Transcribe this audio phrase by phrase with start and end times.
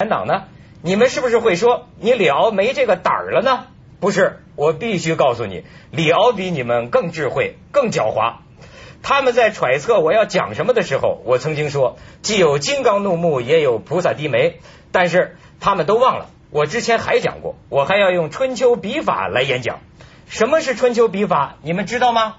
[0.00, 0.44] 产党呢？
[0.80, 3.66] 你们是不是会说你李敖没这个胆儿了呢？
[3.98, 8.34] 不是，我必须告诉你，李敖比你们更智慧、更狡猾。
[9.02, 14.60] 他们在揣测我要讲什么的时候，我曾经说，既有金刚怒目，也有菩萨低眉。
[14.92, 19.80] 但是他们都忘了，我之前还讲过，我还要用春秋笔法来演讲。
[20.28, 21.56] 什么是春秋笔法？
[21.62, 22.36] 你们知道吗？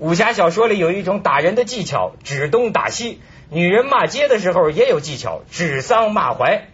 [0.00, 6.66] 武侠小说里有一种打人的技巧，指东打西；女人骂街的时候也有技巧，指桑骂槐。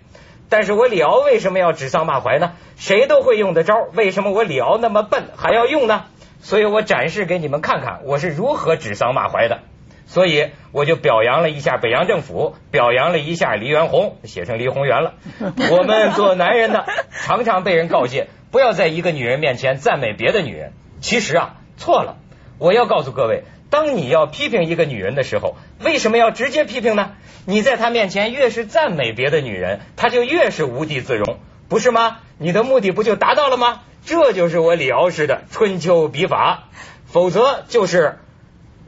[0.53, 2.53] 但是我李敖为什么要指桑骂槐呢？
[2.77, 6.05] 谁都会用的招，为什么我李敖那么笨还要用呢？
[6.43, 9.61] 所以我展示给你们看看我是如何指桑骂槐的。
[10.05, 15.15] 所以我就表扬了一下北洋政府，表扬了一下黎元洪，写成黎宏元了。
[15.71, 20.75] 我们做男人的常常被人告诫，不要在一个女人面前赞美别的女人。
[21.01, 22.19] 其实啊，错了。
[22.59, 27.13] 我要告诉各位，当你要批评一个女人的时候，为什么要直接批评呢？
[27.45, 32.19] 你在他面前越是赞美别的女人，他就越是无地自容，不是吗？
[32.39, 33.83] 你的目的不就达到了吗？
[34.05, 36.65] 这就是我李敖式的春秋笔法，
[37.07, 38.19] 否则就是，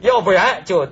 [0.01, 0.89] 要不然就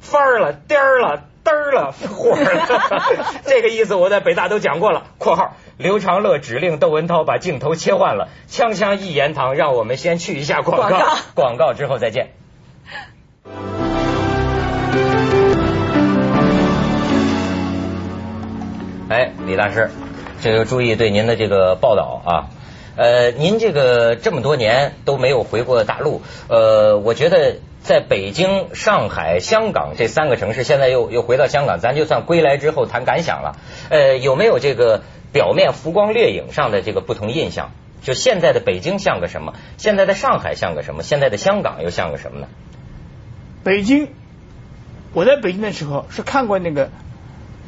[0.00, 3.34] 翻儿了、颠儿了、嘚儿了、火了。
[3.46, 5.06] 这个意思我在北大都讲过了。
[5.18, 12.32] （括号刘长乐指令窦文涛把镜头切换了，锵锵一言堂，让我们先去一下，广告广告之后再见。
[19.08, 19.90] 哎，李大师，
[20.42, 22.32] 这个注意对您的这个报道啊。
[22.94, 33.56] 呃，您这个这么多年都没有回过大陆，呃，我觉得在北京、上海、香港这三个城市，现在又又回到香港，咱就算归来之后谈感想了。
[33.88, 37.70] 呃，有没有这个表面浮光掠影上的这个不同印象？
[38.02, 39.54] 就现在的北京像个什么？
[39.78, 41.02] 现在的上海像个什么？
[41.02, 42.48] 现在的香港又像个什么呢？
[43.64, 44.08] 北京，
[45.14, 46.90] 我在北京的时候是看过那个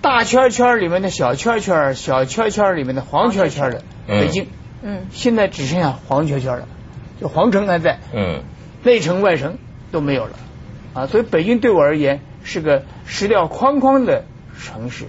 [0.03, 4.49] 大圈圈里面的小圈圈，小圈圈里面的黄圈圈的嗯北京，
[4.83, 6.69] 嗯，现在只剩下黄圈圈了，
[7.21, 8.43] 就皇城还在，嗯
[8.83, 9.59] 内城外城
[9.93, 10.33] 都没有了
[10.95, 14.25] 啊，所以北京对我而言是个石料框框的
[14.59, 15.05] 城市。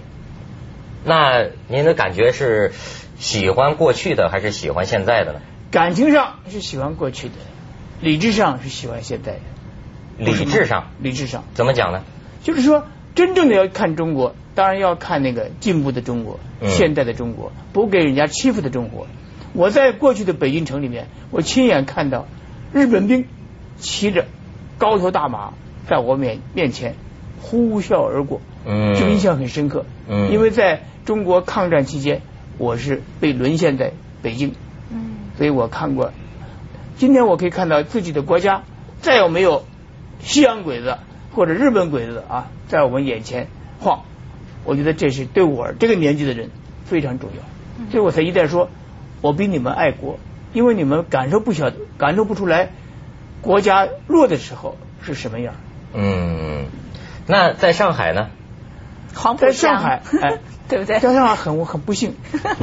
[1.04, 2.74] 那您的感觉是
[3.18, 5.40] 喜欢过去的还是喜欢现在的呢？
[5.72, 7.36] 感情上是喜欢过去的，
[8.02, 9.40] 理智上是喜欢现在的。
[10.18, 12.04] 理智上理智上怎么讲呢？
[12.44, 12.86] 就是说，
[13.16, 19.08] 真正的要看中国，当然要看那个进步的中国，嗯现代的中国，不给人家欺负的中国。
[19.54, 22.28] 我在过去的北京城里面，我亲眼看到
[22.74, 23.26] 日本兵
[23.78, 24.26] 骑着
[24.78, 25.54] 高头大马
[25.88, 26.96] 在我面面前
[27.42, 29.86] 呼啸而过，嗯这个印象很深刻。
[30.08, 32.22] 嗯因为在中国抗战期间，
[32.58, 34.54] 我是被沦陷在北京，
[34.90, 36.12] 嗯，所以我看过。
[36.98, 38.64] 今天我可以看到自己的国家
[39.02, 39.64] 再有没有
[40.20, 41.00] 西洋鬼子
[41.34, 43.48] 或者日本鬼子啊，在我们眼前
[43.80, 44.04] 晃，
[44.64, 46.50] 我觉得这是对我这个年纪的人
[46.86, 48.70] 非常重要，所以我才一再说，
[49.22, 50.20] 我比你们爱国，
[50.54, 52.72] 因为你们感受不晓得，感受不出来
[53.42, 55.56] 国家弱的时候是什么样。
[55.94, 56.68] 嗯，
[57.28, 58.30] 那在上海呢？
[59.16, 60.40] 黄浦江在上海，哎，
[60.70, 61.00] 对不对？
[61.00, 62.16] 在上海很我很不幸，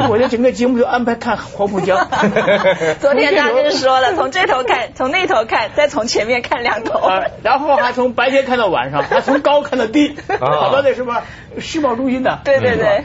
[0.08, 2.08] 我的整个节目就安排看黄浦江。
[3.00, 6.98] 昨天大家就说了，从这头看，从那头看，再从前面看两头。
[6.98, 10.08] 啊，然后还从白天看到晚上，还从高看到低，
[10.38, 11.22] 跑到那什么
[11.58, 12.40] 世贸中心的。
[12.44, 13.04] 对对对，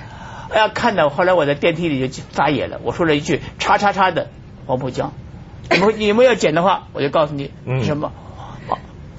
[0.52, 4.30] 哎呀，看到后来我在电梯里就撒野了，我说了一句“叉叉叉”的
[4.66, 5.14] 黄浦江，
[5.70, 8.12] 你们你们要剪的话，我就告诉你嗯什么。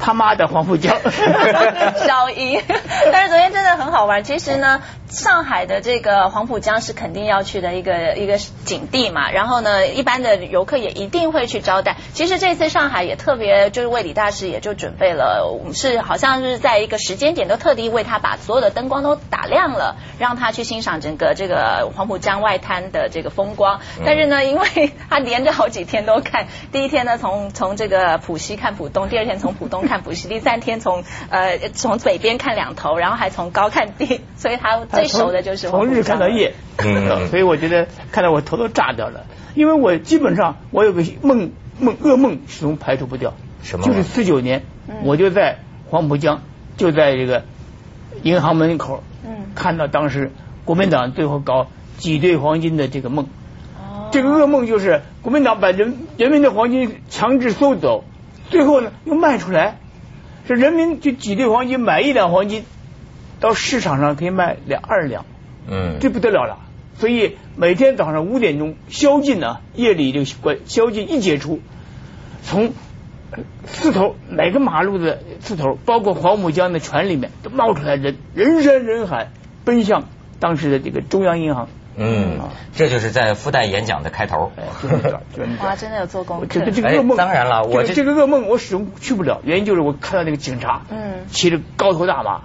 [0.05, 0.95] 他妈的黄浦江，
[2.07, 2.61] 消音。
[3.11, 4.23] 但是昨天真的很好玩。
[4.23, 9.31] 其实呢，上海的这个黄浦江是肯定要去的一个一个景地嘛。
[9.31, 11.97] 然后呢，一般的游客也一定会去招待。
[12.13, 23.81] 其实这次上海也特别，就是为李大师也就准备了，我们是好像是在一个时间点都特地为他把所有的灯光都打亮了，让他去欣赏整个这个黄浦江外滩的这个风光。
[24.05, 37.29] 但是呢，因为他连着好几天都看，第一天呢从从这个浦西看浦东，第二天从浦东看浦西，第三天从呃从北边看两头，然后还从高看低， 所以他最熟的就是从日看到夜，嗯。
[37.31, 43.87] 所以我觉得看到我头都炸掉了，因为我基本上我有个梦梦噩梦始终排除不掉，什么？
[43.87, 44.97] 就是四九年嗯。
[45.05, 45.59] 我就在
[45.91, 46.43] 黄浦江，
[46.77, 47.45] 就在这个
[48.23, 49.47] 银行门口，嗯。
[49.55, 50.33] 看到当时
[50.65, 51.69] 国民党最后搞
[51.99, 53.27] 挤兑黄金的这个梦。
[53.79, 54.09] 哦。
[54.13, 58.05] 这个噩梦就是国民党把人人民的黄金强制收走，
[58.51, 59.79] 最后呢又卖出来，
[60.47, 62.65] 是人民去挤兑黄金买一两黄金，
[63.41, 65.25] 到市场上可以卖两二两，
[65.69, 66.59] 嗯这不得了了。
[66.97, 71.61] 所以每天早上五点钟宵禁呢，夜里这个关宵禁一解除，
[72.45, 72.73] 从
[73.31, 79.31] 呃四头每个马路的四头，包括黄浦江的船里面都冒出来人，人山人海
[79.65, 80.05] 奔向
[80.39, 82.41] 当时的这个中央银行嗯，
[82.75, 84.53] 这就是在复旦演讲的开头。
[84.83, 85.65] 就是这，就是这。
[85.65, 86.47] 哇，真的有做功课。
[86.49, 92.43] 这个这个噩梦，当然了，我这个噩梦我始终去不了，原因就是我看到那个警察，嗯，骑着高头大马，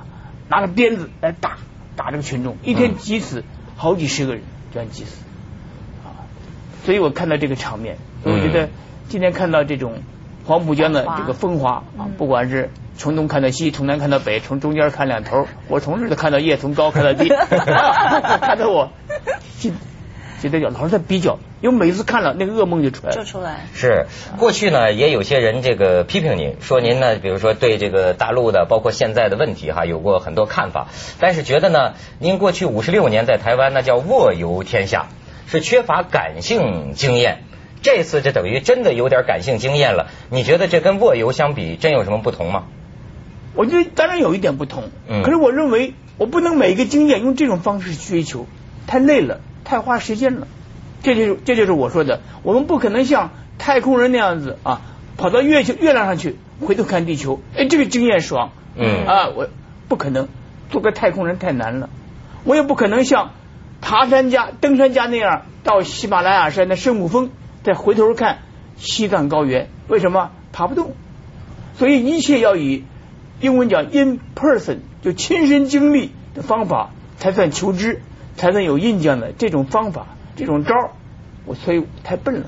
[0.50, 1.58] 拿着鞭子来打
[1.96, 3.44] 打这个群众，一天击死
[3.76, 4.44] 好几十个人，
[4.74, 5.24] 这样击死。
[6.06, 6.30] 啊，
[6.86, 8.70] 所以我看到这个场面，我觉得
[9.08, 10.04] 今天看到这种
[10.46, 12.70] 黄浦江的这个风华啊，不管是。
[13.00, 15.48] 从东看到西，从南看到北，从中间看两头。
[15.70, 18.92] 我从日子看到夜，从高看到低，看到 我，
[20.42, 23.16] 觉得老是在比较，因为每次看了那个噩梦就出来了。
[23.16, 23.66] 就出来。
[23.74, 24.06] 是
[24.38, 30.88] 过去呢，也有些人这个批评您，说您呢，比如说对这个大陆的，包括现在的问题哈，有过很多看法。
[31.20, 35.08] 但是觉得呢，您过去五十六年在台湾那叫卧游天下，
[35.48, 37.44] 是缺乏感性经验。
[37.82, 40.08] 这次这等于真的有点感性经验了。
[40.30, 42.68] 你觉得这跟卧游相比，真有什么不同吗？
[43.56, 48.48] 我觉得当然有一点不同，嗯可是我认为我不能每一个经验用这种方式去追求，
[48.88, 50.48] 太累了，太花时间了。
[51.02, 54.82] 这就是这就是我说的，我们不可能像太空人那样子啊，
[55.18, 59.48] 跑到月球月亮上去，回头看地球，哎，这个经验爽，嗯啊，我
[59.88, 60.28] 不可能
[60.70, 61.90] 做个太空人太难了。
[62.44, 63.32] 我也不可能像
[63.82, 67.32] 爬山家、登山家那样到喜马拉雅山的圣母峰，
[67.64, 68.40] 再回头看
[68.78, 70.94] 西藏高原，为什么爬不动？
[71.78, 72.84] 所以一切要以。
[73.42, 78.02] 英文讲 in person，就亲身经历的方法才算求知，
[78.40, 80.08] 才能有印象的这种方法，
[80.38, 80.92] 这种招儿，
[81.46, 82.46] 我所以太笨了，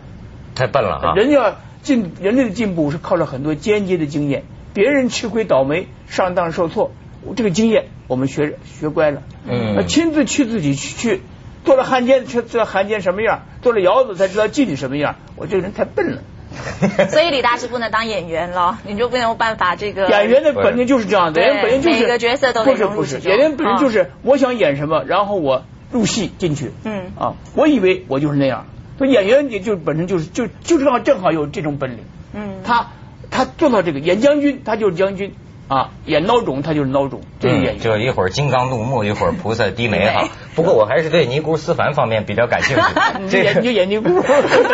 [0.56, 1.14] 太笨了啊！
[1.16, 4.44] 人要进人类的进步是靠着很多间接的经验，
[4.74, 6.92] 别人吃亏倒霉、上当受挫，
[7.36, 11.22] 这个经验我们学学乖了，嗯，亲自去自己去去
[11.66, 15.18] 做了汉奸，才知道汉奸什么样；做了窑子才知道妓女什么样。
[15.36, 16.22] 我这个人太笨了。
[17.10, 20.10] 所以李大师不能当演员了，你就没有办法这个。
[20.10, 26.72] 演员的本性就是这样的，演员本性就是每个角色都不是不是，演员本身就是我想演什么，然后我入戏进去。
[26.84, 28.66] 嗯啊，我以为我就是那样，
[28.98, 32.04] 所以演员也就本身就是就就知道正好有这种本领。
[32.34, 32.88] 嗯，他
[33.30, 35.34] 他做到这个演将军，他就是将军。
[35.68, 40.28] 啊，演孬种他就是孬种，这个演员就一会儿金刚怒目， 一会儿菩萨低眉哈。
[40.54, 42.84] 不过我还是对尼姑思凡方面比较感兴趣。
[43.32, 44.22] 这个就演尼姑。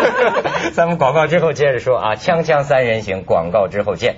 [0.74, 4.16] 咱们广告之后接着说啊，锵锵三人行，广告之后见。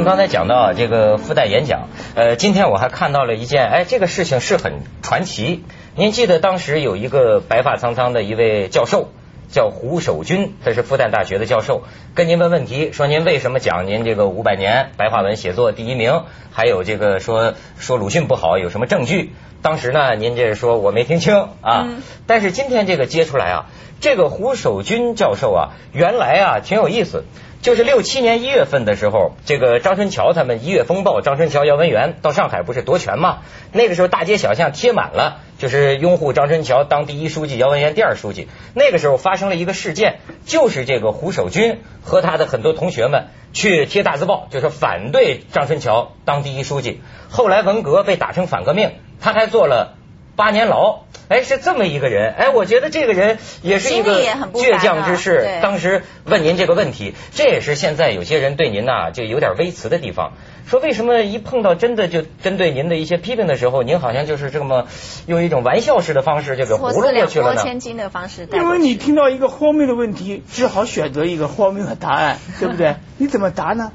[0.00, 5.62] 您刚才讲到这个复旦演讲，呃，今天我还看到了一件，哎，这个事情是很传奇。
[5.94, 9.10] 您记得当时有一个白发苍苍的一位教授。
[9.52, 11.82] 叫胡守军，他是复旦大学的教授，
[12.14, 16.22] 跟您问问题，说您为什么讲您这个五百年白话文写作第一名？
[16.52, 19.32] 还有这个说说鲁迅不好，有什么证据？
[19.60, 21.88] 当时呢，您这说我没听清啊。
[22.28, 23.66] 但是今天这个接出来啊，
[24.00, 27.24] 这个胡守军教授啊，原来啊挺有意思。
[27.62, 33.40] 就是六七年一月份的时候，这个张春桥他们一月风暴，张春桥、姚文元到上海不是夺权嘛？
[33.72, 38.48] 那个时候大街小巷贴满了，就是拥护张春桥当第一书记，姚文元第二书记。
[38.72, 47.02] 那个时候发生了一个事件，就是这个胡守军和他的很多同学们去贴大字报，就是反对张春桥当第一书记。
[47.28, 49.98] 后来文革被打成反革命，他还做了。
[50.36, 54.22] 八年牢，哎，是这么一个人，哎，我觉得这个人也是一个
[54.54, 55.46] 倔强之士。
[55.60, 60.32] 当时问您这个问题，这也是现在有些人对您呐就有点微词的地方。
[60.66, 64.86] 说为什么一碰到真的就针对您的一些批评的时候，您好像就是这么
[65.26, 67.62] 用一种玩笑式的方式就给糊弄过去了呢？
[67.62, 72.96] 千金的方式，因为你听到一个荒谬的问题，只好选择一个荒谬的答案，对不对？
[73.18, 73.92] 你怎么答呢？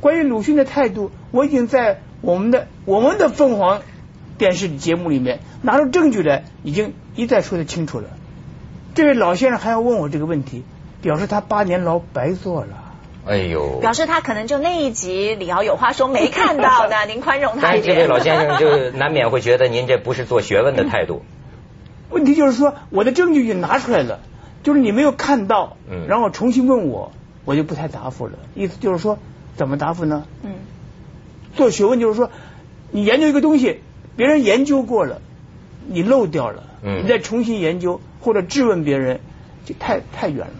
[0.00, 3.80] 关于鲁迅的态度，我已经在我们的我们的凤凰。
[4.38, 8.06] 电视节目里面拿出证据来，已经一再说的清楚了。
[8.94, 10.64] 这位老先生还要问我这个问题，
[11.02, 12.84] 表示他八年牢白坐了。
[13.26, 13.78] 哎呦！
[13.80, 17.96] 表示他可能就那一集李敖有话说没看到的， 您宽容他一点。
[17.96, 21.22] 这位老先生就难免会觉得您这不是做学问的态度。
[22.08, 24.20] 问题就是说，我的证据已经拿出来了，
[24.62, 25.76] 就是你没有看到，
[26.08, 27.12] 然后重新问我，
[27.44, 28.38] 我就不太答复了。
[28.54, 29.18] 意思就是说，
[29.56, 30.24] 怎么答复呢？
[30.42, 30.52] 嗯。
[31.54, 32.30] 做学问就是说，
[32.90, 33.80] 你研究一个东西。
[34.18, 35.22] 别人研究过了，
[35.86, 39.20] 你漏掉了，你再重新研究或者质问别人，
[39.64, 40.52] 就太太远了。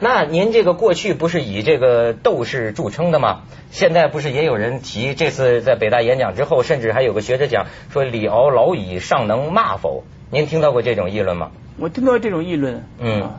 [0.00, 3.42] 那您这个过去不是以这个斗士著称的吗？
[3.70, 10.02] 现在不是也有人提，这次在北大演讲之后，甚至还有个学者讲说李敖老矣，尚能骂否？
[10.28, 11.52] 您听到过这种议论吗？
[11.78, 12.84] 我听到这种议论。
[12.98, 13.30] 嗯。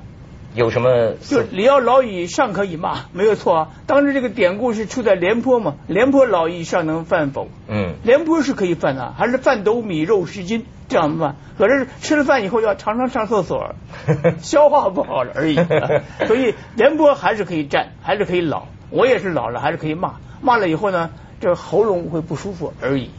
[0.53, 1.13] 有什么？
[1.21, 3.67] 就李敖老矣尚可以骂，没有错啊。
[3.87, 7.47] 当时这个典故是出在廉颇嘛，廉颇老矣尚能饭否？
[7.67, 11.35] 嗯，廉颇是可以饭的，还是饭斗米肉十斤这样饭。
[11.57, 13.75] 可是吃了饭以后要常常上厕所，
[14.41, 15.55] 消化不好了而已。
[16.27, 18.65] 所以廉颇还是可以站，还是可以老。
[18.89, 20.15] 我也是老了，还是可以骂。
[20.41, 23.09] 骂了以后呢，这个喉咙会不舒服而已。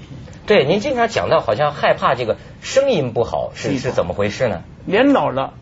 [0.47, 4.62] 对，您经常讲到好像害怕这个声音不好，是是怎么回事呢？
[4.85, 5.55] 年老了，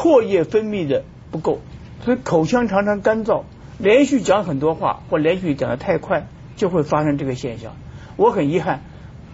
[0.00, 1.60] 唾液分泌的不够，
[2.06, 3.42] 所以口腔常常干燥，
[3.76, 6.26] 连续讲很多话或连续讲的太快，
[6.56, 7.76] 就会发生这个现象。
[8.16, 8.80] 我很遗憾，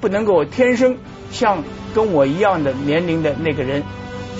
[0.00, 0.96] 不能够天生
[1.30, 1.62] 像
[1.94, 3.84] 跟我一样的年龄的那个人，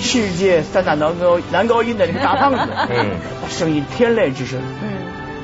[0.00, 4.88] 世界三大男高男高音的那个大胖子，嗯他声音天籁之声，嗯，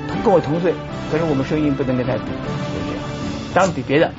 [0.09, 0.75] 同跟我同岁，
[1.13, 3.05] 可是我们声音不能跟他比，就这样，
[3.55, 4.11] 当然比别的。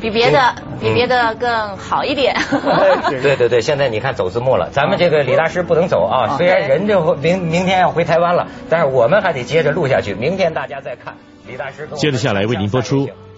[0.00, 0.70] 比别的嗯。
[0.80, 2.34] 比别的更好一点。
[3.10, 11.16] 对对对，现在你看走字幕了，咱们这个李大师不能走啊，啊虽然人就明明天要回台湾了，但是我们还得接着录下去，明天大家再看
[11.46, 13.10] 李大师跟我们接着下来为您播出